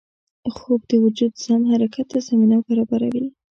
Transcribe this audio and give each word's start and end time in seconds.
خوب 0.55 0.81
د 0.89 0.91
وجود 1.03 1.33
سم 1.43 1.61
حرکت 1.71 2.07
ته 2.11 2.19
زمینه 2.27 2.57
برابروي 2.67 3.25